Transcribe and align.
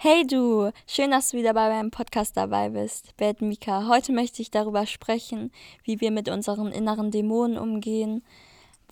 Hey 0.00 0.24
du, 0.24 0.70
schön, 0.86 1.10
dass 1.10 1.30
du 1.30 1.38
wieder 1.38 1.54
bei 1.54 1.68
meinem 1.70 1.90
Podcast 1.90 2.36
dabei 2.36 2.68
bist. 2.68 3.16
Bad 3.16 3.42
Mika. 3.42 3.88
Heute 3.88 4.12
möchte 4.12 4.40
ich 4.40 4.52
darüber 4.52 4.86
sprechen, 4.86 5.50
wie 5.82 6.00
wir 6.00 6.12
mit 6.12 6.28
unseren 6.28 6.70
inneren 6.70 7.10
Dämonen 7.10 7.58
umgehen, 7.58 8.22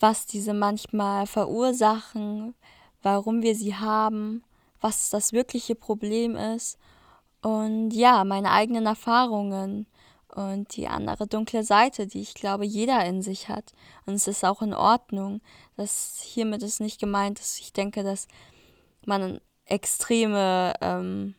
was 0.01 0.27
diese 0.27 0.53
manchmal 0.53 1.29
verursachen, 1.29 2.57
warum 3.03 3.43
wir 3.43 3.55
sie 3.55 3.77
haben, 3.77 4.43
was 4.81 5.09
das 5.11 5.33
wirkliche 5.33 5.77
Problem 5.77 6.35
ist 6.35 6.77
und 7.41 7.93
ja, 7.93 8.25
meine 8.25 8.51
eigenen 8.51 8.87
Erfahrungen 8.87 9.87
und 10.35 10.75
die 10.75 10.89
andere 10.89 11.29
dunkle 11.29 11.63
Seite, 11.63 12.09
die 12.09 12.23
ich 12.23 12.35
glaube, 12.35 12.67
jeder 12.67 13.05
in 13.05 13.23
sich 13.23 13.49
hat. 13.49 13.75
Und 14.07 14.15
es 14.15 14.27
ist 14.27 14.45
auch 14.45 14.61
in 14.61 14.75
Ordnung. 14.75 15.41
dass 15.77 16.21
hiermit 16.25 16.65
ist 16.65 16.81
nicht 16.81 16.99
gemeint, 16.99 17.39
dass 17.39 17.61
ich 17.61 17.73
denke, 17.73 18.03
dass 18.03 18.27
man 19.07 19.41
extreme 19.67 20.75
ähm, 20.81 21.35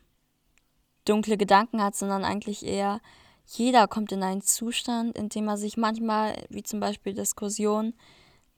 dunkle 1.04 1.36
Gedanken 1.36 1.82
hat, 1.82 1.96
sondern 1.96 2.24
eigentlich 2.24 2.64
eher 2.64 3.00
jeder 3.46 3.88
kommt 3.88 4.12
in 4.12 4.22
einen 4.22 4.42
Zustand, 4.42 5.16
in 5.16 5.30
dem 5.30 5.48
er 5.48 5.56
sich 5.56 5.78
manchmal, 5.78 6.36
wie 6.50 6.62
zum 6.62 6.80
Beispiel 6.80 7.14
Diskussion, 7.14 7.94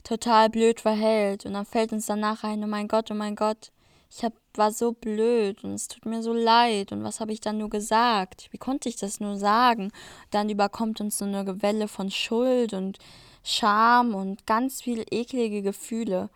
total 0.02 0.50
blöd 0.50 0.80
verhält. 0.80 1.46
Und 1.46 1.54
dann 1.54 1.64
fällt 1.64 1.92
uns 1.92 2.06
danach 2.06 2.42
ein, 2.42 2.64
oh 2.64 2.66
mein 2.66 2.88
Gott, 2.88 3.10
oh 3.10 3.14
mein 3.14 3.36
Gott, 3.36 3.70
ich 4.10 4.24
hab, 4.24 4.32
war 4.54 4.72
so 4.72 4.92
blöd 4.92 5.62
und 5.62 5.74
es 5.74 5.86
tut 5.86 6.06
mir 6.06 6.22
so 6.22 6.32
leid. 6.32 6.90
Und 6.90 7.04
was 7.04 7.20
habe 7.20 7.32
ich 7.32 7.40
dann 7.40 7.58
nur 7.58 7.70
gesagt? 7.70 8.48
Wie 8.50 8.58
konnte 8.58 8.88
ich 8.88 8.96
das 8.96 9.20
nur 9.20 9.36
sagen? 9.36 9.92
Dann 10.32 10.50
überkommt 10.50 11.00
uns 11.00 11.18
so 11.18 11.24
eine 11.24 11.62
Welle 11.62 11.86
von 11.86 12.10
Schuld 12.10 12.72
und 12.72 12.98
Scham 13.44 14.14
und 14.14 14.46
ganz 14.46 14.82
viele 14.82 15.04
eklige 15.04 15.62
Gefühle. 15.62 16.30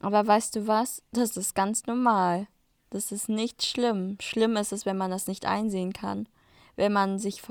Aber 0.00 0.26
weißt 0.26 0.56
du 0.56 0.66
was? 0.66 1.02
Das 1.12 1.36
ist 1.36 1.54
ganz 1.54 1.86
normal. 1.86 2.46
Das 2.90 3.12
ist 3.12 3.28
nicht 3.28 3.64
schlimm. 3.64 4.16
Schlimm 4.20 4.56
ist 4.56 4.72
es, 4.72 4.86
wenn 4.86 4.96
man 4.96 5.10
das 5.10 5.26
nicht 5.26 5.46
einsehen 5.46 5.92
kann. 5.92 6.28
Wenn 6.76 6.92
man 6.92 7.18
sich, 7.18 7.42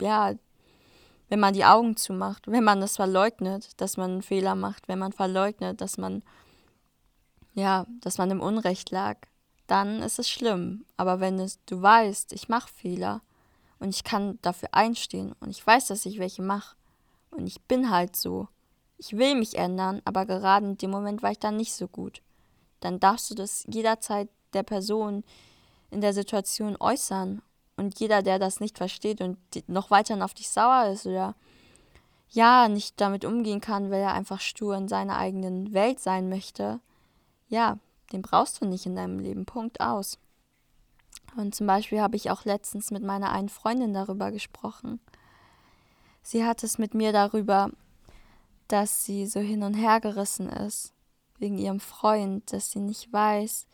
ja, 0.00 0.34
wenn 1.28 1.40
man 1.40 1.54
die 1.54 1.64
Augen 1.64 1.96
zumacht, 1.96 2.46
wenn 2.46 2.64
man 2.64 2.80
das 2.80 2.96
verleugnet, 2.96 3.80
dass 3.80 3.96
man 3.96 4.10
einen 4.12 4.22
Fehler 4.22 4.54
macht, 4.54 4.88
wenn 4.88 4.98
man 4.98 5.12
verleugnet, 5.12 5.80
dass 5.80 5.98
man, 5.98 6.22
ja, 7.54 7.86
dass 8.00 8.18
man 8.18 8.30
im 8.30 8.40
Unrecht 8.40 8.90
lag, 8.90 9.16
dann 9.66 10.02
ist 10.02 10.18
es 10.18 10.28
schlimm. 10.28 10.84
Aber 10.96 11.20
wenn 11.20 11.38
es, 11.38 11.58
du 11.66 11.80
weißt, 11.80 12.32
ich 12.32 12.48
mache 12.48 12.72
Fehler 12.72 13.22
und 13.78 13.88
ich 13.88 14.04
kann 14.04 14.38
dafür 14.42 14.68
einstehen 14.72 15.34
und 15.40 15.50
ich 15.50 15.66
weiß, 15.66 15.86
dass 15.86 16.06
ich 16.06 16.18
welche 16.18 16.42
mache 16.42 16.76
und 17.30 17.46
ich 17.46 17.62
bin 17.62 17.90
halt 17.90 18.16
so. 18.16 18.48
Ich 18.96 19.16
will 19.16 19.34
mich 19.34 19.58
ändern, 19.58 20.02
aber 20.04 20.24
gerade 20.24 20.66
in 20.66 20.78
dem 20.78 20.90
Moment 20.90 21.22
war 21.22 21.32
ich 21.32 21.38
dann 21.38 21.56
nicht 21.56 21.74
so 21.74 21.88
gut. 21.88 22.22
Dann 22.80 23.00
darfst 23.00 23.30
du 23.30 23.34
das 23.34 23.64
jederzeit 23.68 24.28
der 24.54 24.62
Person 24.62 25.24
in 25.90 26.00
der 26.00 26.12
Situation 26.12 26.76
äußern. 26.78 27.42
Und 27.76 27.98
jeder, 27.98 28.22
der 28.22 28.38
das 28.38 28.60
nicht 28.60 28.78
versteht 28.78 29.20
und 29.20 29.38
noch 29.66 29.90
weiterhin 29.90 30.22
auf 30.22 30.34
dich 30.34 30.48
sauer 30.48 30.90
ist 30.92 31.06
oder 31.06 31.34
ja, 32.30 32.68
nicht 32.68 33.00
damit 33.00 33.24
umgehen 33.24 33.60
kann, 33.60 33.90
weil 33.90 34.00
er 34.00 34.14
einfach 34.14 34.40
stur 34.40 34.76
in 34.76 34.88
seiner 34.88 35.16
eigenen 35.16 35.72
Welt 35.72 36.00
sein 36.00 36.28
möchte, 36.28 36.80
ja, 37.48 37.78
den 38.12 38.22
brauchst 38.22 38.60
du 38.60 38.66
nicht 38.66 38.86
in 38.86 38.96
deinem 38.96 39.18
Leben. 39.18 39.44
Punkt 39.44 39.80
aus. 39.80 40.18
Und 41.36 41.54
zum 41.54 41.66
Beispiel 41.66 42.00
habe 42.00 42.16
ich 42.16 42.30
auch 42.30 42.44
letztens 42.44 42.90
mit 42.90 43.02
meiner 43.02 43.30
einen 43.32 43.48
Freundin 43.48 43.92
darüber 43.92 44.30
gesprochen. 44.30 45.00
Sie 46.22 46.44
hat 46.44 46.62
es 46.62 46.78
mit 46.78 46.94
mir 46.94 47.12
darüber, 47.12 47.70
dass 48.68 49.04
sie 49.04 49.26
so 49.26 49.40
hin 49.40 49.62
und 49.62 49.74
her 49.74 50.00
gerissen 50.00 50.48
ist 50.48 50.92
wegen 51.38 51.58
ihrem 51.58 51.80
Freund, 51.80 52.52
dass 52.52 52.70
sie 52.70 52.80
nicht 52.80 53.12
weiß, 53.12 53.66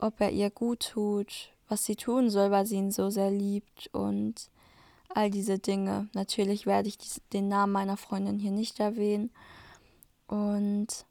ob 0.00 0.20
er 0.20 0.30
ihr 0.30 0.50
gut 0.50 0.90
tut, 0.90 1.50
was 1.68 1.84
sie 1.84 1.96
tun 1.96 2.30
soll, 2.30 2.50
weil 2.50 2.66
sie 2.66 2.76
ihn 2.76 2.90
so 2.90 3.10
sehr 3.10 3.30
liebt 3.30 3.88
und 3.92 4.50
all 5.08 5.30
diese 5.30 5.58
Dinge. 5.58 6.08
Natürlich 6.14 6.66
werde 6.66 6.88
ich 6.88 6.98
den 7.32 7.48
Namen 7.48 7.72
meiner 7.72 7.96
Freundin 7.96 8.38
hier 8.38 8.52
nicht 8.52 8.80
erwähnen. 8.80 9.30
Und 10.26 11.06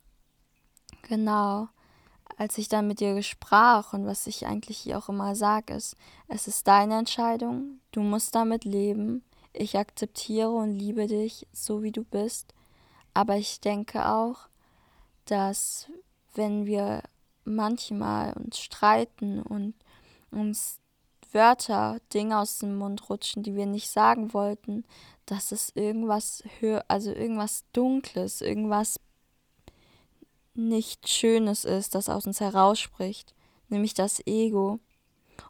genau, 1.03 1.68
als 2.38 2.58
ich 2.58 2.69
dann 2.69 2.88
mit 2.88 3.02
ihr 3.02 3.22
sprach 3.22 3.94
und 3.94 4.06
was 4.06 4.28
ich 4.28 4.46
eigentlich 4.46 4.78
hier 4.78 4.97
auch 4.97 5.09
immer 5.09 5.35
sage, 5.35 5.74
ist, 5.74 5.96
es 6.28 6.47
ist 6.47 6.68
deine 6.68 6.97
Entscheidung, 6.97 7.81
du 7.91 8.02
musst 8.02 8.35
damit 8.35 8.64
leben. 8.64 9.24
Ich 9.52 9.78
akzeptiere 9.78 10.52
und 10.52 10.74
liebe 10.74 11.08
dich 11.08 11.47
so, 11.52 11.84
wie 11.84 11.91
du 11.91 12.03
bist. 12.03 12.53
Aber 13.14 13.35
ich 13.35 13.59
denke 13.59 14.08
auch, 14.08 14.47
dass 15.25 15.88
wenn 16.35 16.66
wir 16.66 17.03
manchmal 17.44 18.34
uns 18.34 18.60
streiten 18.60 19.42
und 19.42 19.74
uns 20.32 20.80
Wörter, 21.32 22.00
Dinge 22.14 22.40
aus 22.40 22.60
dem 22.60 22.78
Mund 22.78 23.10
rutschen, 23.10 23.44
die 23.44 23.56
wir 23.56 23.66
nicht 23.66 23.90
sagen 23.90 24.34
wollten, 24.34 24.84
dass 25.26 25.52
es 25.52 25.72
irgendwas 25.76 26.44
hör 26.60 26.84
also 26.88 27.12
irgendwas 27.12 27.66
Dunkles, 27.72 28.42
irgendwas 28.42 29.00
nicht 30.56 31.08
Schönes 31.08 31.66
ist, 31.66 31.96
das 31.96 32.10
aus 32.10 32.26
uns 32.26 32.40
herausspricht, 32.40 33.36
nämlich 33.70 33.94
das 33.94 34.26
Ego. 34.26 34.80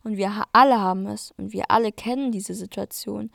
Und 0.03 0.17
wir 0.17 0.45
alle 0.51 0.79
haben 0.79 1.07
es 1.07 1.31
und 1.37 1.53
wir 1.53 1.71
alle 1.71 1.91
kennen 1.91 2.31
diese 2.31 2.53
Situation. 2.53 3.31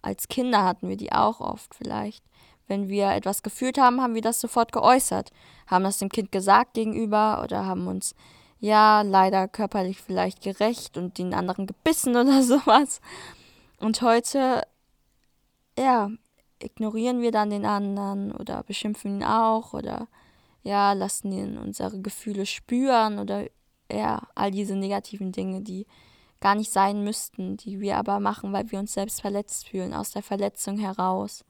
Als 0.00 0.28
Kinder 0.28 0.64
hatten 0.64 0.88
wir 0.88 0.96
die 0.96 1.12
auch 1.12 1.40
oft 1.40 1.74
vielleicht. 1.74 2.24
Wenn 2.68 2.88
wir 2.88 3.10
etwas 3.10 3.42
gefühlt 3.42 3.78
haben, 3.78 4.00
haben 4.00 4.14
wir 4.14 4.22
das 4.22 4.40
sofort 4.40 4.72
geäußert, 4.72 5.30
haben 5.66 5.84
das 5.84 5.98
dem 5.98 6.08
Kind 6.08 6.32
gesagt 6.32 6.74
gegenüber 6.74 7.42
oder 7.42 7.66
haben 7.66 7.86
uns 7.86 8.14
ja 8.60 9.02
leider 9.02 9.48
körperlich 9.48 10.00
vielleicht 10.00 10.40
gerecht 10.42 10.96
und 10.96 11.18
den 11.18 11.34
anderen 11.34 11.66
gebissen 11.66 12.16
oder 12.16 12.42
sowas. 12.42 13.00
Und 13.78 14.00
heute, 14.02 14.62
ja, 15.78 16.10
ignorieren 16.60 17.20
wir 17.20 17.32
dann 17.32 17.50
den 17.50 17.66
anderen 17.66 18.32
oder 18.32 18.62
beschimpfen 18.62 19.16
ihn 19.16 19.24
auch 19.24 19.74
oder 19.74 20.06
ja, 20.62 20.92
lassen 20.92 21.32
ihn 21.32 21.58
unsere 21.58 22.00
Gefühle 22.00 22.46
spüren 22.46 23.18
oder 23.18 23.46
ja, 23.90 24.22
all 24.34 24.52
diese 24.52 24.76
negativen 24.76 25.32
Dinge, 25.32 25.60
die 25.60 25.86
gar 26.40 26.54
nicht 26.54 26.70
sein 26.70 27.02
müssten, 27.04 27.56
die 27.56 27.80
wir 27.80 27.96
aber 27.96 28.20
machen, 28.20 28.52
weil 28.52 28.70
wir 28.70 28.78
uns 28.78 28.92
selbst 28.92 29.20
verletzt 29.20 29.68
fühlen, 29.68 29.92
aus 29.92 30.10
der 30.10 30.22
Verletzung 30.22 30.78
heraus 30.78 31.44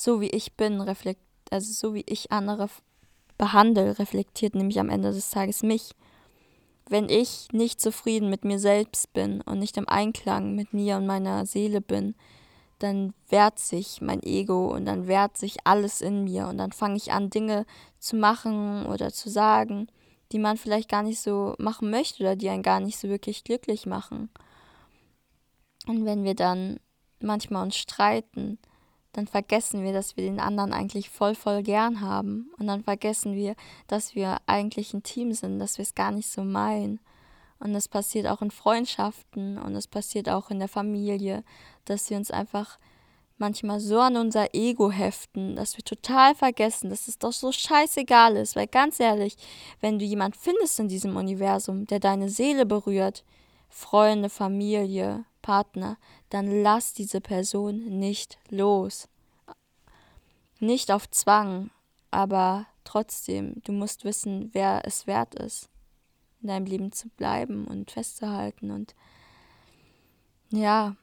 so 0.00 0.22
wie 0.22 0.30
ich 0.30 0.54
bin, 0.54 0.80
reflekt, 0.80 1.20
also 1.50 1.72
so 1.72 1.94
wie 1.94 2.04
ich 2.06 2.32
andere 2.32 2.70
behandle, 3.36 3.98
reflektiert 3.98 4.54
nämlich 4.54 4.80
am 4.80 4.88
Ende 4.88 5.12
des 5.12 5.30
Tages 5.30 5.62
mich. 5.62 5.90
Wenn 6.88 7.10
ich 7.10 7.48
nicht 7.52 7.80
zufrieden 7.80 8.30
mit 8.30 8.44
mir 8.44 8.58
selbst 8.58 9.12
bin 9.12 9.42
und 9.42 9.58
nicht 9.58 9.76
im 9.76 9.88
Einklang 9.88 10.54
mit 10.54 10.72
mir 10.72 10.96
und 10.96 11.06
meiner 11.06 11.44
Seele 11.44 11.82
bin, 11.82 12.14
dann 12.78 13.12
wehrt 13.28 13.58
sich 13.58 14.00
mein 14.00 14.22
Ego 14.22 14.74
und 14.74 14.86
dann 14.86 15.06
wehrt 15.06 15.36
sich 15.36 15.58
alles 15.64 16.00
in 16.00 16.24
mir 16.24 16.48
und 16.48 16.56
dann 16.56 16.72
fange 16.72 16.96
ich 16.96 17.12
an, 17.12 17.28
Dinge 17.28 17.66
zu 17.98 18.16
machen 18.16 18.86
oder 18.86 19.12
zu 19.12 19.28
sagen, 19.28 19.88
die 20.32 20.38
man 20.38 20.56
vielleicht 20.56 20.88
gar 20.88 21.02
nicht 21.02 21.20
so 21.20 21.54
machen 21.58 21.90
möchte 21.90 22.22
oder 22.22 22.36
die 22.36 22.48
einen 22.48 22.62
gar 22.62 22.80
nicht 22.80 22.98
so 22.98 23.08
wirklich 23.08 23.44
glücklich 23.44 23.84
machen. 23.84 24.30
Und 25.86 26.06
wenn 26.06 26.24
wir 26.24 26.34
dann 26.34 26.80
manchmal 27.20 27.64
uns 27.64 27.76
streiten, 27.76 28.58
dann 29.12 29.26
vergessen 29.26 29.82
wir, 29.82 29.92
dass 29.92 30.16
wir 30.16 30.24
den 30.24 30.40
anderen 30.40 30.72
eigentlich 30.72 31.10
voll, 31.10 31.34
voll 31.34 31.62
gern 31.62 32.00
haben. 32.00 32.50
Und 32.58 32.66
dann 32.66 32.84
vergessen 32.84 33.34
wir, 33.34 33.56
dass 33.88 34.14
wir 34.14 34.38
eigentlich 34.46 34.94
ein 34.94 35.02
Team 35.02 35.32
sind, 35.32 35.58
dass 35.58 35.78
wir 35.78 35.82
es 35.82 35.94
gar 35.94 36.12
nicht 36.12 36.30
so 36.30 36.44
meinen. 36.44 37.00
Und 37.58 37.74
es 37.74 37.88
passiert 37.88 38.26
auch 38.26 38.40
in 38.40 38.50
Freundschaften 38.50 39.58
und 39.58 39.74
es 39.74 39.86
passiert 39.86 40.28
auch 40.28 40.50
in 40.50 40.58
der 40.58 40.68
Familie, 40.68 41.44
dass 41.84 42.08
wir 42.08 42.16
uns 42.16 42.30
einfach 42.30 42.78
manchmal 43.36 43.80
so 43.80 43.98
an 44.00 44.16
unser 44.16 44.54
Ego 44.54 44.90
heften, 44.90 45.56
dass 45.56 45.76
wir 45.76 45.84
total 45.84 46.34
vergessen, 46.34 46.90
dass 46.90 47.08
es 47.08 47.18
doch 47.18 47.32
so 47.32 47.52
scheißegal 47.52 48.36
ist. 48.36 48.56
Weil 48.56 48.66
ganz 48.66 49.00
ehrlich, 49.00 49.36
wenn 49.80 49.98
du 49.98 50.04
jemand 50.04 50.36
findest 50.36 50.78
in 50.78 50.88
diesem 50.88 51.16
Universum, 51.16 51.86
der 51.86 52.00
deine 52.00 52.28
Seele 52.28 52.64
berührt, 52.64 53.24
Freunde, 53.68 54.30
Familie, 54.30 55.24
Partner, 55.42 55.96
dann 56.28 56.62
lass 56.62 56.92
diese 56.92 57.20
Person 57.20 57.98
nicht 57.98 58.38
los. 58.48 59.08
Nicht 60.60 60.92
auf 60.92 61.10
Zwang, 61.10 61.70
aber 62.10 62.66
trotzdem, 62.84 63.62
du 63.64 63.72
musst 63.72 64.04
wissen, 64.04 64.50
wer 64.52 64.82
es 64.84 65.06
wert 65.06 65.34
ist, 65.34 65.68
in 66.42 66.48
deinem 66.48 66.66
Leben 66.66 66.92
zu 66.92 67.08
bleiben 67.08 67.66
und 67.66 67.90
festzuhalten. 67.90 68.70
Und 68.70 68.94
ja, 70.50 70.96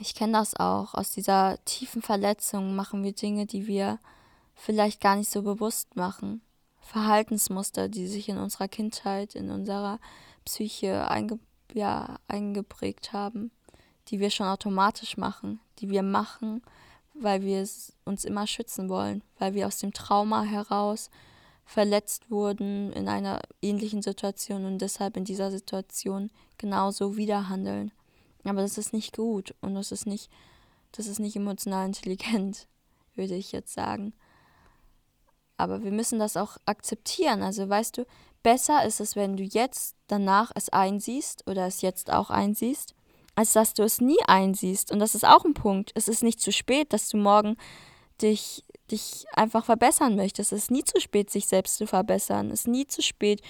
ich 0.00 0.14
kenne 0.14 0.32
das 0.32 0.54
auch. 0.54 0.94
Aus 0.94 1.12
dieser 1.12 1.62
tiefen 1.64 2.02
Verletzung 2.02 2.74
machen 2.74 3.02
wir 3.04 3.12
Dinge, 3.12 3.46
die 3.46 3.66
wir 3.66 3.98
vielleicht 4.54 5.00
gar 5.00 5.16
nicht 5.16 5.30
so 5.30 5.42
bewusst 5.42 5.96
machen. 5.96 6.42
Verhaltensmuster, 6.80 7.88
die 7.88 8.06
sich 8.06 8.28
in 8.28 8.38
unserer 8.38 8.68
Kindheit, 8.68 9.34
in 9.34 9.50
unserer 9.50 10.00
Psyche 10.44 11.08
einge 11.10 11.38
ja, 11.74 12.18
eingeprägt 12.28 13.12
haben, 13.12 13.50
die 14.08 14.20
wir 14.20 14.30
schon 14.30 14.46
automatisch 14.46 15.18
machen, 15.18 15.60
die 15.80 15.90
wir 15.90 16.02
machen, 16.02 16.62
weil 17.20 17.42
wir 17.42 17.66
uns 18.04 18.24
immer 18.24 18.46
schützen 18.46 18.88
wollen, 18.88 19.22
weil 19.38 19.54
wir 19.54 19.66
aus 19.66 19.78
dem 19.78 19.92
Trauma 19.92 20.42
heraus 20.42 21.10
verletzt 21.64 22.30
wurden 22.30 22.92
in 22.92 23.08
einer 23.08 23.40
ähnlichen 23.60 24.00
Situation 24.00 24.64
und 24.64 24.78
deshalb 24.78 25.16
in 25.16 25.24
dieser 25.24 25.50
Situation 25.50 26.30
genauso 26.56 27.16
wieder 27.16 27.48
handeln. 27.48 27.92
Aber 28.44 28.62
das 28.62 28.78
ist 28.78 28.92
nicht 28.92 29.14
gut 29.14 29.54
und 29.60 29.74
das 29.74 29.92
ist 29.92 30.06
nicht, 30.06 30.30
das 30.92 31.06
ist 31.06 31.18
nicht 31.18 31.36
emotional 31.36 31.86
intelligent, 31.88 32.66
würde 33.14 33.34
ich 33.34 33.52
jetzt 33.52 33.74
sagen. 33.74 34.14
Aber 35.58 35.82
wir 35.82 35.90
müssen 35.90 36.18
das 36.18 36.36
auch 36.36 36.56
akzeptieren. 36.64 37.42
Also 37.42 37.68
weißt 37.68 37.98
du, 37.98 38.06
besser 38.42 38.84
ist 38.86 39.00
es, 39.00 39.16
wenn 39.16 39.36
du 39.36 39.42
jetzt 39.42 39.96
danach 40.06 40.52
es 40.54 40.70
einsiehst 40.70 41.46
oder 41.46 41.66
es 41.66 41.82
jetzt 41.82 42.10
auch 42.10 42.30
einsiehst, 42.30 42.94
als 43.38 43.52
dass 43.52 43.72
du 43.72 43.84
es 43.84 44.00
nie 44.00 44.18
einsiehst. 44.26 44.90
Und 44.90 44.98
das 44.98 45.14
ist 45.14 45.24
auch 45.24 45.44
ein 45.44 45.54
Punkt. 45.54 45.92
Es 45.94 46.08
ist 46.08 46.24
nicht 46.24 46.40
zu 46.40 46.50
spät, 46.50 46.92
dass 46.92 47.08
du 47.08 47.18
morgen 47.18 47.56
dich, 48.20 48.64
dich 48.90 49.26
einfach 49.32 49.64
verbessern 49.64 50.16
möchtest. 50.16 50.50
Es 50.50 50.64
ist 50.64 50.70
nie 50.72 50.82
zu 50.82 51.00
spät, 51.00 51.30
sich 51.30 51.46
selbst 51.46 51.76
zu 51.76 51.86
verbessern. 51.86 52.50
Es 52.50 52.62
ist 52.62 52.66
nie 52.66 52.88
zu 52.88 53.00
spät, 53.00 53.40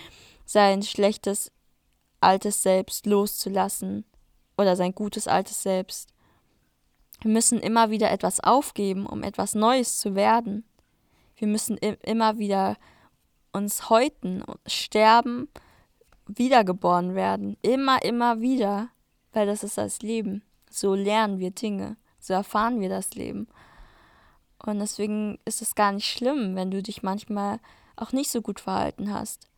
sein 0.45 0.83
schlechtes 0.83 1.53
altes 2.21 2.63
Selbst 2.63 3.07
loszulassen 3.07 4.05
oder 4.59 4.77
sein 4.77 4.95
gutes 4.95 5.27
altes 5.27 5.63
Selbst. 5.63 6.13
Wir 7.23 7.31
müssen 7.31 7.59
immer 7.59 7.89
wieder 7.89 8.11
etwas 8.11 8.41
aufgeben, 8.41 9.07
um 9.07 9.23
etwas 9.23 9.55
Neues 9.55 9.99
zu 9.99 10.15
werden. 10.15 10.69
Wir 11.37 11.49
müssen 11.49 11.79
immer 11.79 12.37
wieder 12.37 12.77
uns 13.53 13.89
häuten, 13.89 14.45
sterben, 14.67 15.49
wiedergeboren 16.27 17.15
werden. 17.15 17.57
Immer, 17.63 18.05
immer 18.05 18.43
wieder. 18.43 18.91
Weil 19.33 19.47
das 19.47 19.63
ist 19.63 19.79
das 19.79 20.01
Leben. 20.01 20.43
So 20.71 20.95
lernen 20.95 21.39
wir 21.39 21.51
Dinge. 21.51 21.97
So 22.19 22.35
erfahren 22.35 22.81
wir 22.81 22.89
das 22.89 23.15
Leben. 23.15 23.49
Und 24.65 24.81
deswegen 24.81 25.39
ist 25.45 25.63
es 25.63 25.75
gar 25.75 25.93
nicht 25.93 26.07
schlimm, 26.07 26.57
wenn 26.57 26.71
du 26.71 26.83
dich 26.83 27.03
manchmal 27.03 27.61
auch 27.97 28.13
nicht 28.13 28.31
so 28.31 28.43
gut 28.43 28.61
verhalten 28.61 29.13
hast. 29.13 29.49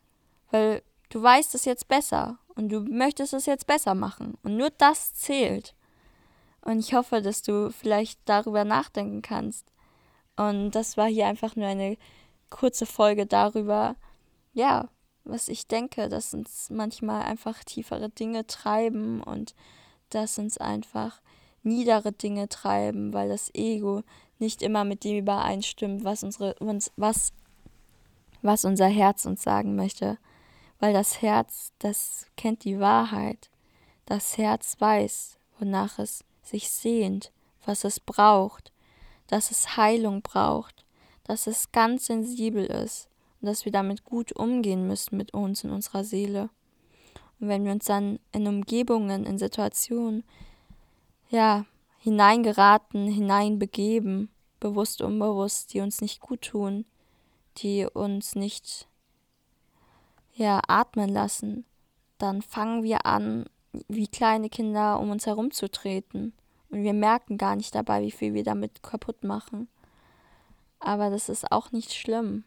Weil 0.51 0.83
du 1.09 1.21
weißt 1.21 1.55
es 1.55 1.65
jetzt 1.65 1.87
besser 1.87 2.37
und 2.55 2.69
du 2.69 2.81
möchtest 2.81 3.33
es 3.33 3.45
jetzt 3.45 3.67
besser 3.67 3.95
machen. 3.95 4.37
Und 4.43 4.57
nur 4.57 4.69
das 4.69 5.13
zählt. 5.13 5.75
Und 6.61 6.79
ich 6.79 6.93
hoffe, 6.93 7.21
dass 7.21 7.41
du 7.41 7.71
vielleicht 7.71 8.19
darüber 8.25 8.63
nachdenken 8.63 9.21
kannst. 9.21 9.65
Und 10.35 10.71
das 10.71 10.97
war 10.97 11.07
hier 11.07 11.27
einfach 11.27 11.55
nur 11.55 11.67
eine 11.67 11.97
kurze 12.49 12.85
Folge 12.85 13.25
darüber, 13.25 13.95
ja, 14.53 14.89
was 15.23 15.47
ich 15.47 15.67
denke, 15.67 16.09
dass 16.09 16.33
uns 16.33 16.69
manchmal 16.69 17.23
einfach 17.23 17.63
tiefere 17.63 18.09
Dinge 18.09 18.47
treiben 18.47 19.21
und 19.21 19.53
dass 20.09 20.39
uns 20.39 20.57
einfach 20.57 21.21
niedere 21.63 22.11
Dinge 22.11 22.49
treiben, 22.49 23.13
weil 23.13 23.29
das 23.29 23.53
Ego 23.53 24.03
nicht 24.39 24.61
immer 24.61 24.83
mit 24.83 25.03
dem 25.03 25.19
übereinstimmt, 25.19 26.03
was 26.03 26.23
unsere 26.23 26.55
uns 26.55 26.91
was 26.95 27.33
was 28.41 28.65
unser 28.65 28.87
Herz 28.87 29.25
uns 29.25 29.43
sagen 29.43 29.75
möchte, 29.75 30.17
weil 30.79 30.93
das 30.93 31.21
Herz, 31.21 31.73
das 31.77 32.25
kennt 32.37 32.63
die 32.63 32.79
Wahrheit. 32.79 33.51
Das 34.07 34.37
Herz 34.39 34.77
weiß, 34.79 35.37
wonach 35.59 35.99
es 35.99 36.23
sich 36.41 36.71
sehnt, 36.71 37.31
was 37.65 37.83
es 37.83 37.99
braucht, 37.99 38.73
dass 39.27 39.51
es 39.51 39.77
Heilung 39.77 40.23
braucht, 40.23 40.85
dass 41.23 41.45
es 41.45 41.71
ganz 41.71 42.07
sensibel 42.07 42.65
ist 42.65 43.10
und 43.41 43.47
dass 43.47 43.65
wir 43.65 43.71
damit 43.71 44.03
gut 44.03 44.31
umgehen 44.31 44.87
müssen 44.87 45.17
mit 45.17 45.33
uns 45.33 45.63
und 45.63 45.71
unserer 45.71 46.03
Seele. 46.03 46.49
Und 47.39 47.47
wenn 47.47 47.65
wir 47.65 47.71
uns 47.71 47.85
dann 47.85 48.19
in 48.31 48.47
Umgebungen, 48.47 49.25
in 49.25 49.39
Situationen, 49.39 50.23
ja, 51.29 51.65
hineingeraten, 51.97 53.07
hineinbegeben, 53.07 54.29
bewusst, 54.59 55.01
unbewusst, 55.01 55.73
die 55.73 55.81
uns 55.81 56.01
nicht 56.01 56.19
gut 56.19 56.41
tun, 56.41 56.85
die 57.57 57.85
uns 57.85 58.35
nicht, 58.35 58.87
ja, 60.33 60.61
atmen 60.67 61.09
lassen, 61.09 61.65
dann 62.17 62.41
fangen 62.41 62.83
wir 62.83 63.05
an, 63.05 63.45
wie 63.87 64.07
kleine 64.07 64.49
Kinder 64.49 64.99
um 64.99 65.09
uns 65.09 65.25
herumzutreten. 65.25 66.33
Und 66.69 66.83
wir 66.83 66.93
merken 66.93 67.37
gar 67.37 67.55
nicht 67.55 67.73
dabei, 67.73 68.01
wie 68.03 68.11
viel 68.11 68.33
wir 68.33 68.43
damit 68.43 68.83
kaputt 68.83 69.23
machen. 69.23 69.67
Aber 70.79 71.09
das 71.09 71.29
ist 71.29 71.51
auch 71.51 71.71
nicht 71.71 71.93
schlimm. 71.93 72.43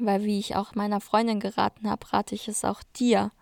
Weil 0.00 0.24
wie 0.24 0.38
ich 0.38 0.56
auch 0.56 0.74
meiner 0.74 1.00
Freundin 1.00 1.40
geraten 1.40 1.90
habe, 1.90 2.12
rate 2.12 2.34
ich 2.34 2.48
es 2.48 2.64
auch 2.64 2.82
dir. 2.96 3.32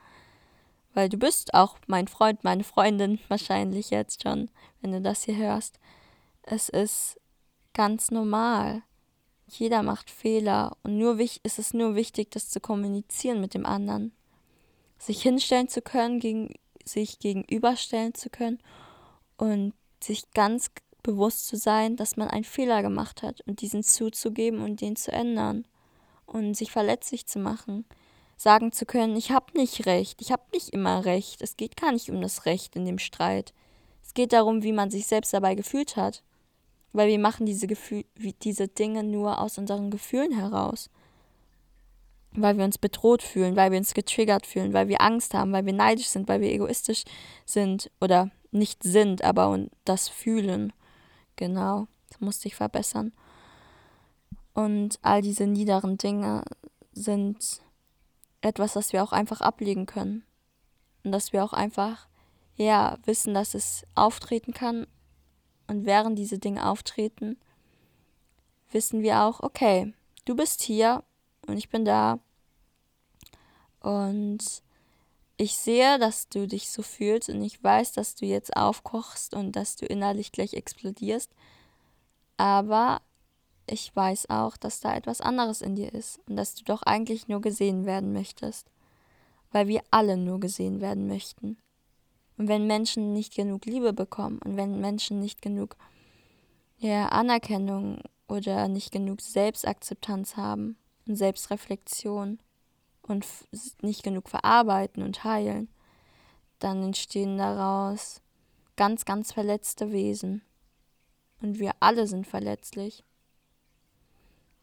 Weil 0.95 1.09
du 1.09 1.19
bist 1.19 1.53
auch 1.53 1.77
mein 1.87 2.09
Freund, 2.09 2.45
meine 2.45 2.65
Freundin 2.65 3.19
wahrscheinlich 3.29 3.91
jetzt 3.91 4.23
schon, 4.23 4.51
wenn 4.81 4.93
du 4.93 5.01
das 5.01 5.25
hier 5.25 5.37
hörst. 5.37 5.79
Es 6.43 6.69
ist 6.69 7.21
ganz 7.75 8.11
normal. 8.11 8.83
Jeder 9.47 9.83
macht 9.83 10.11
Fehler 10.11 10.77
und 10.83 10.99
nur 10.99 11.21
ist 11.21 11.59
es 11.59 11.75
nur 11.75 11.95
wichtig, 11.95 12.31
das 12.31 12.49
zu 12.49 12.61
kommunizieren 12.61 13.41
mit 13.41 13.55
dem 13.55 13.67
anderen. 13.67 14.13
Sich 14.99 15.23
hinstellen 15.23 15.69
zu 15.69 15.83
können, 15.83 16.19
gegen, 16.19 16.55
sich 16.85 17.19
gegenüberstellen 17.19 18.15
zu 18.15 18.31
können 18.31 18.59
und 19.37 19.75
sich 20.03 20.31
ganz 20.33 20.71
bewusst 21.03 21.47
zu 21.47 21.57
sein, 21.57 21.97
dass 21.97 22.17
man 22.17 22.29
einen 22.29 22.45
Fehler 22.45 22.83
gemacht 22.83 23.23
hat 23.23 23.41
und 23.43 23.61
diesen 23.61 23.85
zuzugeben 23.85 24.63
und 24.63 24.81
den 24.81 24.97
zu 24.97 25.13
ändern 25.13 25.67
und 26.27 26.55
sich 26.55 26.71
verletzlich 26.71 27.27
zu 27.27 27.39
machen. 27.39 27.85
Sagen 28.37 28.71
zu 28.73 28.85
können, 28.85 29.17
ich 29.17 29.31
habe 29.31 29.57
nicht 29.57 29.87
recht, 29.87 30.21
ich 30.21 30.31
habe 30.31 30.43
nicht 30.53 30.69
immer 30.71 31.05
recht. 31.05 31.41
Es 31.41 31.57
geht 31.57 31.77
gar 31.77 31.93
nicht 31.93 32.11
um 32.11 32.21
das 32.21 32.45
Recht 32.45 32.77
in 32.77 32.85
dem 32.85 32.99
Streit. 32.99 33.55
Es 34.05 34.13
geht 34.13 34.33
darum, 34.33 34.63
wie 34.63 34.73
man 34.73 34.91
sich 34.91 35.07
selbst 35.07 35.33
dabei 35.33 35.55
gefühlt 35.55 35.97
hat. 35.97 36.23
Weil 36.93 37.09
wir 37.09 37.19
machen 37.19 37.47
diese, 37.47 37.67
Gefühl, 37.67 38.05
diese 38.43 38.69
Dinge 38.69 39.05
nur 39.05 39.41
aus 39.41 39.59
unseren 39.59 39.91
Gefühlen 39.91 40.33
heraus. 40.33 40.91
Weil 42.33 42.59
wir 42.59 42.65
uns 42.65 42.79
bedroht 42.79 43.23
fühlen, 43.23 43.57
weil 43.57 43.71
wir 43.71 43.79
uns 43.79 43.95
getriggert 43.95 44.47
fühlen, 44.47 44.73
weil 44.73 44.89
wir 44.89 45.01
Angst 45.01 45.33
haben, 45.35 45.53
weil 45.53 45.67
wir 45.67 45.73
neidisch 45.73 46.09
sind, 46.09 46.29
weil 46.29 46.41
wir 46.41 46.53
egoistisch 46.53 47.05
sind 47.47 47.91
oder 48.01 48.31
nicht 48.51 48.83
sind, 48.83 49.23
aber 49.25 49.59
das 49.85 50.09
fühlen. 50.09 50.73
Genau, 51.37 51.87
das 52.11 52.21
musste 52.21 52.49
ich 52.49 52.55
verbessern. 52.55 53.13
Und 54.57 54.99
all 55.03 55.21
diese 55.21 55.47
niederen 55.47 55.99
Dinge 55.99 56.43
sind 56.93 57.61
etwas, 58.41 58.73
das 58.73 58.95
wir 58.95 59.05
auch 59.05 59.13
einfach 59.13 59.43
ablegen 59.43 59.85
können. 59.85 60.25
Und 61.05 61.13
dass 61.13 61.35
wir 61.35 61.45
auch 61.45 61.53
einfach, 61.53 62.09
ja, 62.57 62.97
wissen, 63.05 63.35
dass 63.35 63.53
es 63.53 63.85
auftreten 63.95 64.55
kann. 64.55 64.87
Und 65.67 65.85
während 65.85 66.19
diese 66.19 66.39
Dinge 66.39 66.67
auftreten, 66.67 67.37
wissen 68.71 69.03
wir 69.03 69.25
auch, 69.25 69.41
okay, 69.41 69.93
du 70.25 70.35
bist 70.35 70.63
hier 70.63 71.05
und 71.47 71.59
ich 71.59 71.69
bin 71.69 71.85
da. 71.85 72.19
Und 73.81 74.63
ich 75.37 75.55
sehe, 75.59 75.99
dass 75.99 76.31
du 76.31 76.47
dich 76.47 76.71
so 76.71 76.81
fühlst 76.81 77.29
und 77.29 77.43
ich 77.43 77.63
weiß, 77.63 77.93
dass 77.93 78.15
du 78.15 78.25
jetzt 78.25 78.57
aufkochst 78.57 79.35
und 79.35 79.53
dass 79.53 79.77
du 79.77 79.85
innerlich 79.85 80.33
gleich 80.33 80.55
explodierst. 80.55 81.31
Aber 82.39 83.03
ich 83.67 83.95
weiß 83.95 84.31
auch, 84.31 84.57
dass 84.57 84.81
da 84.81 84.95
etwas 84.95 85.21
anderes 85.21 85.61
in 85.61 85.75
dir 85.75 85.93
ist 85.93 86.21
und 86.29 86.37
dass 86.37 86.55
du 86.55 86.65
doch 86.65 86.83
eigentlich 86.83 87.29
nur 87.29 87.41
gesehen 87.41 87.85
werden 87.85 88.13
möchtest, 88.13 88.71
weil 89.51 89.67
wir 89.69 89.83
alle 89.91 90.17
nur 90.17 90.41
gesehen 90.41 90.81
werden 90.81 91.07
möchten. 91.07 91.59
Und 92.39 92.49
wenn 92.49 92.67
Menschen 92.67 93.13
nicht 93.13 93.35
genug 93.35 93.65
Liebe 93.65 93.93
bekommen 93.93 94.39
und 94.45 94.57
wenn 94.57 94.81
Menschen 94.81 95.21
nicht 95.21 95.43
genug 95.43 95.77
ja, 96.79 97.09
Anerkennung 97.09 98.03
oder 98.29 98.69
nicht 98.69 98.93
genug 98.93 99.21
Selbstakzeptanz 99.21 100.37
haben 100.37 100.77
und 101.07 101.17
Selbstreflexion 101.17 102.39
und 103.03 103.27
nicht 103.81 104.03
genug 104.03 104.29
verarbeiten 104.29 105.03
und 105.03 105.25
heilen, 105.25 105.69
dann 106.59 106.83
entstehen 106.83 107.39
daraus 107.39 108.21
ganz, 108.77 109.05
ganz 109.05 109.33
verletzte 109.33 109.93
Wesen. 109.93 110.43
Und 111.41 111.59
wir 111.59 111.73
alle 111.81 112.07
sind 112.07 112.27
verletzlich. 112.27 113.06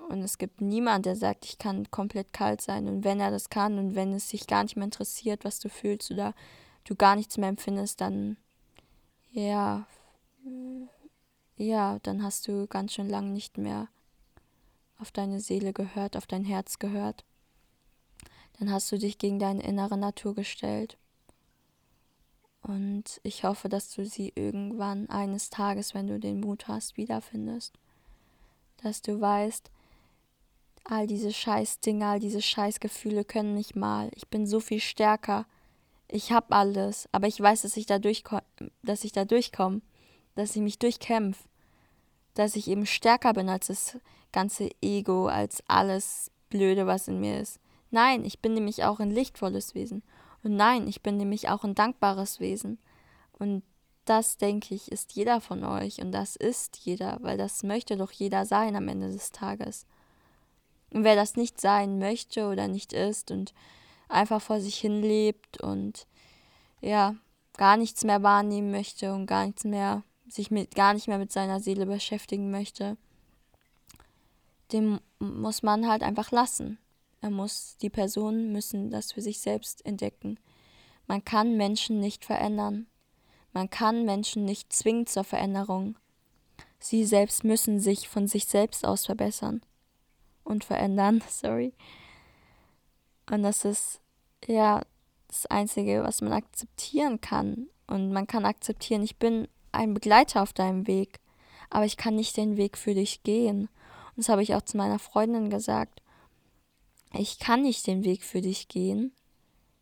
Und 0.10 0.22
es 0.22 0.38
gibt 0.38 0.62
niemand, 0.62 1.06
der 1.06 1.16
sagt, 1.16 1.46
ich 1.46 1.58
kann 1.58 1.90
komplett 1.90 2.34
kalt 2.34 2.62
sein. 2.62 2.88
Und 2.88 3.04
wenn 3.04 3.20
er 3.20 3.32
das 3.32 3.50
kann 3.50 3.80
und 3.80 3.96
wenn 3.96 4.14
es 4.14 4.30
sich 4.30 4.48
gar 4.48 4.64
nicht 4.64 4.76
mehr 4.76 4.86
interessiert, 4.86 5.46
was 5.46 5.60
du 5.60 5.70
fühlst 5.70 6.12
oder 6.12 6.34
du 6.84 6.96
gar 6.96 7.16
nichts 7.16 7.38
mehr 7.38 7.50
empfindest, 7.50 8.02
dann 8.02 8.38
ja, 9.32 9.88
ja, 11.58 11.98
dann 12.04 12.24
hast 12.24 12.48
du 12.48 12.68
ganz 12.68 12.94
schön 12.94 13.10
lang 13.10 13.34
nicht 13.34 13.58
mehr 13.58 13.88
auf 15.00 15.12
deine 15.12 15.40
Seele 15.40 15.74
gehört, 15.74 16.16
auf 16.16 16.28
dein 16.28 16.46
Herz 16.46 16.80
gehört. 16.80 17.26
Dann 18.60 18.72
hast 18.72 18.92
du 18.92 18.98
dich 18.98 19.18
gegen 19.18 19.40
deine 19.40 19.64
innere 19.64 19.98
Natur 19.98 20.36
gestellt. 20.36 20.98
Und 22.62 23.20
ich 23.24 23.44
hoffe, 23.44 23.68
dass 23.68 23.92
du 23.92 24.06
sie 24.06 24.32
irgendwann 24.36 25.10
eines 25.10 25.50
Tages, 25.50 25.94
wenn 25.94 26.08
du 26.08 26.20
den 26.20 26.40
Mut 26.40 26.68
hast, 26.68 26.96
wiederfindest. 26.96 27.78
Dass 28.78 29.02
du 29.02 29.20
weißt, 29.20 29.70
all 30.84 31.08
diese 31.08 31.32
Scheißdinge, 31.32 32.06
all 32.06 32.20
diese 32.20 32.42
Scheißgefühle 32.42 33.24
können 33.26 33.54
mich 33.54 33.76
mal. 33.76 34.10
Ich 34.16 34.28
bin 34.28 34.46
so 34.46 34.60
viel 34.60 34.80
stärker. 34.80 35.46
Ich 36.08 36.32
hab 36.32 36.54
alles, 36.54 37.08
aber 37.12 37.28
ich 37.28 37.40
weiß, 37.40 37.64
dass 37.64 37.78
ich 37.78 37.86
da 37.86 38.00
durchkomme, 38.00 38.44
dass 38.84 39.04
ich 39.04 39.12
da 39.12 39.26
durchkomme, 39.26 39.82
dass 40.36 40.56
ich 40.56 40.62
mich 40.62 40.80
durchkämpfe, 40.80 41.44
dass 42.34 42.56
ich 42.56 42.68
eben 42.68 42.86
stärker 42.86 43.34
bin 43.34 43.50
als 43.50 43.68
das 43.68 43.98
ganze 44.32 44.70
Ego, 44.82 45.28
als 45.28 45.64
alles 45.68 46.32
Blöde, 46.50 46.86
was 46.86 47.08
in 47.08 47.20
mir 47.20 47.40
ist. 47.40 47.60
Nein, 47.90 48.26
ich 48.26 48.40
bin 48.40 48.54
nämlich 48.54 48.84
auch 48.84 49.00
ein 49.00 49.12
lichtvolles 49.12 49.76
Wesen. 49.76 50.04
Und 50.44 50.56
nein, 50.56 50.88
ich 50.88 51.02
bin 51.02 51.18
nämlich 51.18 51.50
auch 51.50 51.64
ein 51.64 51.76
dankbares 51.76 52.40
Wesen. 52.40 52.80
Und 53.32 53.64
das, 54.06 54.38
denke 54.38 54.76
ich, 54.76 54.92
ist 54.92 55.14
jeder 55.14 55.40
von 55.40 55.64
euch 55.64 56.02
und 56.02 56.12
das 56.12 56.36
ist 56.36 56.78
jeder, 56.78 57.20
weil 57.22 57.38
das 57.38 57.64
möchte 57.64 57.96
doch 57.96 58.12
jeder 58.12 58.46
sein 58.46 58.76
am 58.76 58.88
Ende 58.90 59.10
des 59.10 59.32
Tages. 59.32 59.86
Und 60.94 61.04
wer 61.04 61.16
das 61.16 61.36
nicht 61.36 61.60
sein 61.60 61.98
möchte 61.98 62.48
oder 62.48 62.68
nicht 62.68 62.94
ist 62.94 63.32
und 63.32 63.54
einfach 64.08 64.42
vor 64.42 64.62
sich 64.62 64.78
hin 64.78 65.02
lebt 65.02 65.60
und 65.60 66.06
ja, 66.82 67.16
gar 67.58 67.78
nichts 67.78 68.04
mehr 68.04 68.22
wahrnehmen 68.22 68.70
möchte 68.70 69.12
und 69.14 69.26
gar 69.26 69.46
nichts 69.46 69.64
mehr, 69.64 70.04
sich 70.28 70.52
mit, 70.52 70.76
gar 70.76 70.94
nicht 70.94 71.08
mehr 71.08 71.18
mit 71.18 71.32
seiner 71.32 71.60
Seele 71.60 71.88
beschäftigen 71.88 72.52
möchte, 72.52 72.96
dem 74.72 75.00
muss 75.18 75.64
man 75.64 75.88
halt 75.88 76.04
einfach 76.04 76.32
lassen. 76.32 76.78
Er 77.22 77.32
muss, 77.32 77.78
die 77.78 77.90
Personen 77.90 78.52
müssen 78.52 78.92
das 78.92 79.14
für 79.14 79.22
sich 79.22 79.40
selbst 79.40 79.84
entdecken. 79.86 80.40
Man 81.08 81.26
kann 81.26 81.58
Menschen 81.58 82.00
nicht 82.00 82.24
verändern. 82.24 82.86
Man 83.52 83.70
kann 83.70 84.06
Menschen 84.06 84.46
nicht 84.46 84.74
zwingen 84.74 85.08
zur 85.08 85.24
Veränderung. 85.24 85.98
Sie 86.80 87.04
selbst 87.06 87.44
müssen 87.44 87.80
sich 87.80 88.10
von 88.10 88.28
sich 88.28 88.46
selbst 88.46 88.86
aus 88.86 89.06
verbessern 89.06 89.62
und 90.44 90.64
verändern, 90.64 91.24
sorry. 91.30 91.74
Und 93.30 93.44
das 93.44 93.66
ist 93.66 94.02
ja 94.46 94.82
das 95.28 95.46
Einzige, 95.48 96.04
was 96.04 96.22
man 96.22 96.34
akzeptieren 96.34 97.22
kann. 97.22 97.68
Und 97.88 98.12
man 98.12 98.28
kann 98.28 98.46
akzeptieren, 98.46 99.04
ich 99.04 99.18
bin 99.18 99.48
ein 99.72 99.94
Begleiter 99.94 100.42
auf 100.42 100.54
deinem 100.54 100.88
Weg, 100.88 101.20
aber 101.70 101.86
ich 101.86 101.98
kann 101.98 102.16
nicht 102.16 102.38
den 102.38 102.58
Weg 102.58 102.78
für 102.78 102.94
dich 102.94 103.24
gehen. 103.24 103.70
Und 104.16 104.18
das 104.18 104.30
habe 104.30 104.44
ich 104.44 104.54
auch 104.56 104.62
zu 104.62 104.78
meiner 104.78 105.00
Freundin 105.00 105.50
gesagt. 105.50 106.02
Ich 107.14 107.40
kann 107.40 107.62
nicht 107.62 107.86
den 107.88 108.04
Weg 108.04 108.24
für 108.24 108.42
dich 108.42 108.68
gehen. 108.68 109.14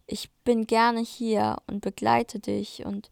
Ich 0.06 0.32
bin 0.44 0.68
gerne 0.68 1.02
hier 1.02 1.58
und 1.68 1.82
begleite 1.82 2.40
dich 2.40 2.86
und 2.86 3.10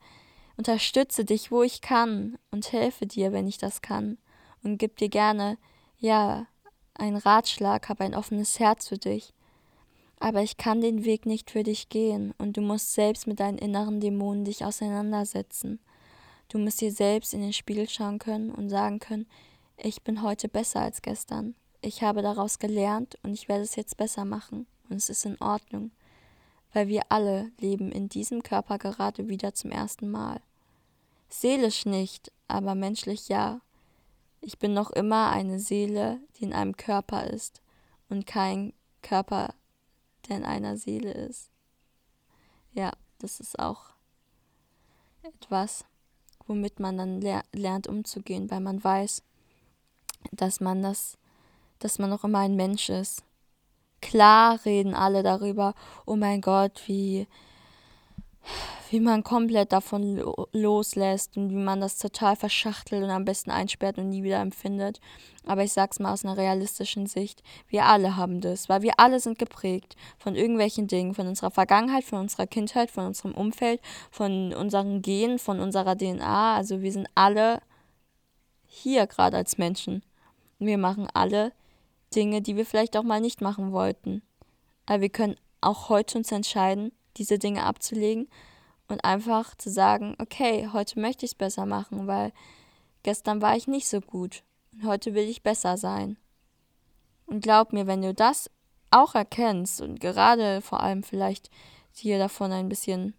unterstütze 0.57 1.23
dich, 1.23 1.51
wo 1.51 1.63
ich 1.63 1.81
kann 1.81 2.37
und 2.51 2.71
helfe 2.73 3.07
dir, 3.07 3.31
wenn 3.31 3.47
ich 3.47 3.57
das 3.57 3.81
kann 3.81 4.17
und 4.63 4.77
gib 4.77 4.97
dir 4.97 5.09
gerne, 5.09 5.57
ja, 5.97 6.47
einen 6.93 7.17
Ratschlag, 7.17 7.89
habe 7.89 8.03
ein 8.03 8.15
offenes 8.15 8.60
Herz 8.60 8.88
für 8.88 8.98
dich. 8.98 9.34
Aber 10.19 10.41
ich 10.41 10.58
kann 10.58 10.81
den 10.81 11.05
Weg 11.05 11.25
nicht 11.25 11.51
für 11.51 11.63
dich 11.63 11.89
gehen 11.89 12.34
und 12.38 12.58
du 12.58 12.62
musst 12.62 12.93
selbst 12.93 13.25
mit 13.25 13.39
deinen 13.39 13.58
inneren 13.58 14.01
Dämonen 14.01 14.43
dich 14.43 14.65
auseinandersetzen. 14.65 15.79
Du 16.50 16.58
musst 16.58 16.81
dir 16.81 16.91
selbst 16.91 17.34
in 17.34 17.41
den 17.41 17.53
Spiegel 17.53 17.88
schauen 17.88 18.19
können 18.19 18.51
und 18.51 18.69
sagen 18.69 19.00
können, 19.00 19.27
ich 19.77 20.01
bin 20.01 20.22
heute 20.22 20.50
besser 20.50 20.81
als 20.81 21.01
gestern. 21.01 21.55
Ich 21.81 22.03
habe 22.03 22.22
daraus 22.22 22.60
gelernt 22.60 23.17
und 23.24 23.34
ich 23.34 23.48
werde 23.48 23.63
es 23.63 23.77
jetzt 23.77 23.96
besser 23.96 24.25
machen 24.25 24.67
und 24.89 24.98
es 24.98 25.10
ist 25.10 25.25
in 25.25 25.39
Ordnung, 25.39 25.91
weil 26.74 26.89
wir 26.89 27.03
alle 27.10 27.51
leben 27.60 27.91
in 27.91 28.10
diesem 28.10 28.43
Körper 28.43 28.77
gerade 28.77 29.29
wieder 29.29 29.53
zum 29.53 29.72
ersten 29.72 30.12
Mal. 30.12 30.41
Seelisch 31.29 31.86
nicht, 31.86 32.31
aber 32.48 32.75
menschlich 32.75 33.29
ja. 33.29 33.62
Ich 34.41 34.58
bin 34.58 34.74
noch 34.74 34.91
immer 34.91 35.31
eine 35.31 35.60
Seele, 35.60 36.19
die 36.38 36.46
in 36.46 36.53
einem 36.53 36.77
Körper 36.77 37.27
ist 37.27 37.62
und 38.10 38.25
kein 38.25 38.74
Körper, 39.01 39.53
der 40.27 40.38
in 40.38 40.46
einer 40.46 40.77
Seele 40.77 41.12
ist. 41.12 41.50
Ja, 42.72 42.91
das 43.19 43.39
ist 43.39 43.60
auch 43.60 43.91
etwas, 45.24 45.86
womit 46.48 46.79
man 46.79 46.98
dann 46.98 47.22
ler 47.22 47.43
lernt 47.51 47.88
umzugehen, 47.88 48.50
weil 48.50 48.62
man 48.62 48.84
weiß, 48.84 49.24
dass 50.31 50.60
man 50.60 50.81
das, 50.81 51.17
dass 51.79 52.00
man 52.00 52.10
noch 52.10 52.24
immer 52.24 52.39
ein 52.39 52.55
Mensch 52.55 52.89
ist. 52.89 53.24
Klar 54.01 54.63
reden 54.63 54.93
alle 54.93 55.24
darüber, 55.24 55.75
oh 56.05 56.15
mein 56.15 56.41
Gott, 56.41 56.81
wie 56.88 57.27
wie 58.89 59.00
man 59.00 59.24
komplett 59.24 59.72
davon 59.72 60.19
loslässt 60.51 61.38
und 61.38 61.51
wie 61.51 61.55
man 61.55 61.79
das 61.79 62.00
total 62.00 62.36
verschachtelt 62.36 63.03
und 63.03 63.12
am 63.12 63.24
besten 63.24 63.51
einsperrt 63.51 64.00
und 64.00 64.10
nie 64.10 64.24
wieder 64.24 64.39
empfindet. 64.39 65.00
Aber 65.46 65.63
ich 65.63 65.74
sag's 65.74 66.00
mal 66.00 66.12
aus 66.12 66.25
einer 66.25 66.38
realistischen 66.38 67.05
Sicht, 67.05 67.43
wir 67.67 67.86
alle 67.86 68.15
haben 68.15 68.41
das, 68.41 68.67
weil 68.67 68.81
wir 68.81 68.93
alle 68.98 69.19
sind 69.19 69.38
geprägt 69.38 69.96
von 70.17 70.36
irgendwelchen 70.36 70.88
Dingen, 70.88 71.13
von 71.13 71.27
unserer 71.27 71.51
Vergangenheit, 71.51 72.03
von 72.03 72.19
unserer 72.19 72.48
Kindheit, 72.48 72.89
von 72.89 73.05
unserem 73.05 73.34
Umfeld, 73.36 73.79
von 74.10 74.53
unseren 74.53 75.03
Genen, 75.03 75.38
von 75.38 75.60
unserer 75.60 75.96
DNA. 75.96 76.55
Also 76.55 76.81
wir 76.81 76.91
sind 76.91 77.08
alle 77.13 77.62
hier 78.65 79.05
gerade 79.05 79.38
als 79.38 79.60
Menschen. 79.60 80.03
Wir 80.58 80.79
machen 80.79 81.08
alle 81.13 81.51
Dinge, 82.15 82.41
die 82.41 82.55
wir 82.55 82.65
vielleicht 82.65 82.98
auch 82.98 83.03
mal 83.03 83.22
nicht 83.22 83.41
machen 83.41 83.72
wollten. 83.72 84.24
Aber 84.88 85.01
wir 85.01 85.10
können 85.10 85.36
auch 85.62 85.89
heute 85.89 86.17
uns 86.17 86.31
entscheiden, 86.31 86.91
diese 87.17 87.38
Dinge 87.38 87.63
abzulegen 87.63 88.27
und 88.89 89.03
einfach 89.05 89.55
zu 89.55 89.69
sagen, 89.69 90.15
okay, 90.19 90.69
heute 90.74 91.00
möchte 91.00 91.25
ich 91.25 91.31
es 91.31 91.38
besser 91.38 91.65
machen, 91.65 92.08
weil 92.08 92.34
gestern 93.03 93.41
war 93.41 93.55
ich 93.55 93.67
nicht 93.67 93.88
so 93.88 94.01
gut 94.01 94.43
und 94.74 94.86
heute 94.86 95.13
will 95.13 95.29
ich 95.29 95.43
besser 95.43 95.77
sein. 95.77 96.17
Und 97.25 97.41
glaub 97.41 97.72
mir, 97.72 97.88
wenn 97.88 98.01
du 98.01 98.13
das 98.13 98.50
auch 98.91 99.15
erkennst 99.15 99.81
und 99.81 100.00
gerade 100.00 100.62
vor 100.62 100.81
allem 100.81 101.03
vielleicht 101.03 101.50
dir 102.01 102.17
davon 102.17 102.51
ein 102.51 102.69
bisschen 102.69 103.13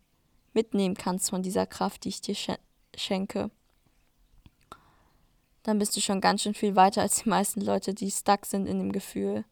mitnehmen 0.52 0.96
kannst 0.96 1.30
von 1.30 1.42
dieser 1.42 1.66
Kraft, 1.66 2.04
die 2.04 2.08
ich 2.08 2.20
dir 2.20 2.36
schenke, 2.96 3.50
dann 5.62 5.78
bist 5.78 5.96
du 5.96 6.00
schon 6.00 6.20
ganz 6.20 6.42
schön 6.42 6.54
viel 6.54 6.74
weiter 6.74 7.02
als 7.02 7.22
die 7.22 7.28
meisten 7.28 7.60
Leute, 7.60 7.94
die 7.94 8.10
stuck 8.10 8.46
sind 8.46 8.66
in 8.66 8.78
dem 8.78 8.92
Gefühl. 8.92 9.44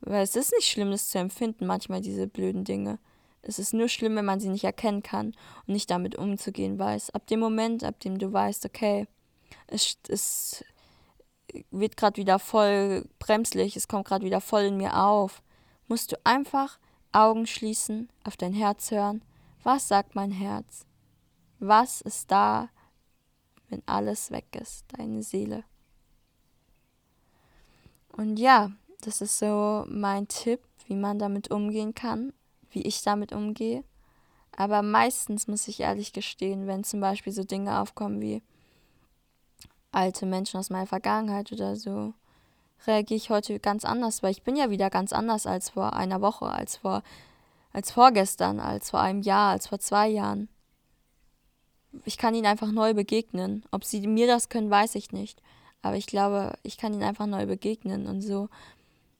Weil 0.00 0.22
es 0.22 0.36
ist 0.36 0.52
nicht 0.52 0.68
schlimm, 0.68 0.90
das 0.90 1.08
zu 1.08 1.18
empfinden, 1.18 1.66
manchmal 1.66 2.02
diese 2.02 2.26
blöden 2.26 2.64
Dinge. 2.64 2.98
Es 3.46 3.58
ist 3.58 3.74
nur 3.74 3.88
schlimm, 3.88 4.16
wenn 4.16 4.24
man 4.24 4.40
sie 4.40 4.48
nicht 4.48 4.64
erkennen 4.64 5.02
kann 5.02 5.28
und 5.66 5.74
nicht 5.74 5.90
damit 5.90 6.16
umzugehen 6.16 6.78
weiß. 6.78 7.10
Ab 7.10 7.26
dem 7.26 7.40
Moment, 7.40 7.84
ab 7.84 8.00
dem 8.00 8.18
du 8.18 8.32
weißt, 8.32 8.64
okay, 8.64 9.06
es, 9.66 9.98
es 10.08 10.64
wird 11.70 11.98
gerade 11.98 12.16
wieder 12.16 12.38
voll 12.38 13.06
bremslich, 13.18 13.76
es 13.76 13.86
kommt 13.86 14.06
gerade 14.06 14.24
wieder 14.24 14.40
voll 14.40 14.62
in 14.62 14.78
mir 14.78 14.96
auf, 14.98 15.42
musst 15.88 16.12
du 16.12 16.16
einfach 16.24 16.78
Augen 17.12 17.46
schließen, 17.46 18.08
auf 18.24 18.38
dein 18.38 18.54
Herz 18.54 18.90
hören. 18.90 19.22
Was 19.62 19.88
sagt 19.88 20.14
mein 20.14 20.30
Herz? 20.30 20.86
Was 21.58 22.00
ist 22.00 22.30
da, 22.30 22.70
wenn 23.68 23.82
alles 23.86 24.30
weg 24.30 24.56
ist, 24.58 24.86
deine 24.96 25.22
Seele? 25.22 25.64
Und 28.16 28.38
ja, 28.38 28.72
das 29.02 29.20
ist 29.20 29.38
so 29.38 29.84
mein 29.86 30.28
Tipp, 30.28 30.60
wie 30.86 30.96
man 30.96 31.18
damit 31.18 31.50
umgehen 31.50 31.94
kann 31.94 32.32
wie 32.74 32.82
ich 32.82 33.02
damit 33.02 33.32
umgehe. 33.32 33.84
Aber 34.56 34.82
meistens 34.82 35.48
muss 35.48 35.68
ich 35.68 35.80
ehrlich 35.80 36.12
gestehen, 36.12 36.66
wenn 36.66 36.84
zum 36.84 37.00
Beispiel 37.00 37.32
so 37.32 37.44
Dinge 37.44 37.80
aufkommen 37.80 38.20
wie 38.20 38.42
alte 39.90 40.26
Menschen 40.26 40.58
aus 40.58 40.70
meiner 40.70 40.86
Vergangenheit 40.86 41.52
oder 41.52 41.76
so, 41.76 42.14
reagiere 42.86 43.16
ich 43.16 43.30
heute 43.30 43.58
ganz 43.60 43.84
anders, 43.84 44.22
weil 44.22 44.32
ich 44.32 44.42
bin 44.42 44.56
ja 44.56 44.70
wieder 44.70 44.90
ganz 44.90 45.12
anders 45.12 45.46
als 45.46 45.70
vor 45.70 45.94
einer 45.94 46.20
Woche, 46.20 46.46
als 46.46 46.76
vor, 46.76 47.02
als 47.72 47.90
vorgestern, 47.90 48.60
als 48.60 48.90
vor 48.90 49.00
einem 49.00 49.22
Jahr, 49.22 49.52
als 49.52 49.68
vor 49.68 49.78
zwei 49.78 50.08
Jahren. 50.08 50.48
Ich 52.04 52.18
kann 52.18 52.34
ihnen 52.34 52.46
einfach 52.46 52.72
neu 52.72 52.92
begegnen. 52.92 53.64
Ob 53.70 53.84
sie 53.84 54.06
mir 54.06 54.26
das 54.26 54.48
können, 54.48 54.70
weiß 54.70 54.96
ich 54.96 55.12
nicht. 55.12 55.40
Aber 55.80 55.96
ich 55.96 56.06
glaube, 56.06 56.54
ich 56.62 56.76
kann 56.76 56.92
ihnen 56.92 57.04
einfach 57.04 57.26
neu 57.26 57.46
begegnen 57.46 58.06
und 58.06 58.20
so, 58.20 58.48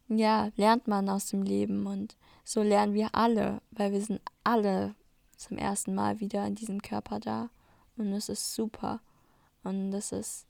ja, 0.08 0.50
lernt 0.56 0.88
man 0.88 1.08
aus 1.08 1.26
dem 1.26 1.42
Leben 1.42 1.86
und 1.86 2.16
so 2.44 2.62
lernen 2.62 2.94
wir 2.94 3.14
alle, 3.14 3.62
weil 3.70 3.92
wir 3.92 4.02
sind 4.02 4.20
alle 4.44 4.94
zum 5.36 5.56
ersten 5.58 5.94
Mal 5.94 6.20
wieder 6.20 6.46
in 6.46 6.54
diesem 6.54 6.82
Körper 6.82 7.18
da. 7.18 7.50
Und 7.96 8.12
es 8.12 8.28
ist 8.28 8.54
super. 8.54 9.00
Und 9.62 9.92
es 9.94 10.12
ist 10.12 10.46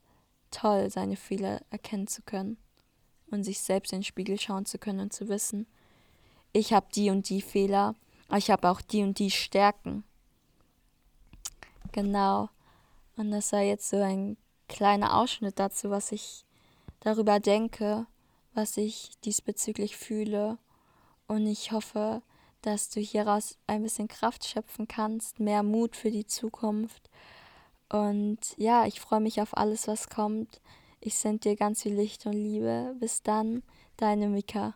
toll, 0.50 0.90
seine 0.90 1.16
Fehler 1.16 1.60
erkennen 1.70 2.08
zu 2.08 2.22
können 2.22 2.56
und 3.30 3.44
sich 3.44 3.60
selbst 3.60 3.92
in 3.92 4.00
den 4.00 4.04
Spiegel 4.04 4.38
schauen 4.38 4.66
zu 4.66 4.78
können 4.78 5.00
und 5.00 5.12
zu 5.12 5.28
wissen, 5.28 5.66
ich 6.52 6.72
habe 6.72 6.86
die 6.94 7.10
und 7.10 7.28
die 7.28 7.42
Fehler, 7.42 7.94
aber 8.28 8.38
ich 8.38 8.50
habe 8.50 8.68
auch 8.70 8.80
die 8.80 9.02
und 9.02 9.18
die 9.18 9.30
Stärken. 9.30 10.04
Genau. 11.92 12.48
Und 13.16 13.30
das 13.30 13.52
war 13.52 13.60
jetzt 13.60 13.88
so 13.88 14.00
ein 14.00 14.36
kleiner 14.68 15.16
Ausschnitt 15.16 15.58
dazu, 15.58 15.90
was 15.90 16.12
ich 16.12 16.44
darüber 17.00 17.40
denke, 17.40 18.06
was 18.54 18.76
ich 18.76 19.12
diesbezüglich 19.24 19.96
fühle 19.96 20.58
und 21.34 21.46
ich 21.46 21.72
hoffe, 21.72 22.22
dass 22.62 22.88
du 22.88 23.00
hieraus 23.00 23.58
ein 23.66 23.82
bisschen 23.82 24.08
Kraft 24.08 24.46
schöpfen 24.46 24.88
kannst, 24.88 25.40
mehr 25.40 25.62
Mut 25.62 25.96
für 25.96 26.10
die 26.10 26.26
Zukunft. 26.26 27.10
Und 27.88 28.38
ja, 28.56 28.86
ich 28.86 29.00
freue 29.00 29.20
mich 29.20 29.40
auf 29.40 29.56
alles, 29.56 29.86
was 29.86 30.08
kommt. 30.08 30.60
Ich 31.00 31.16
sende 31.16 31.40
dir 31.40 31.56
ganz 31.56 31.82
viel 31.82 31.94
Licht 31.94 32.24
und 32.26 32.32
Liebe. 32.32 32.96
Bis 32.98 33.22
dann, 33.22 33.62
deine 33.96 34.28
Mika. 34.28 34.74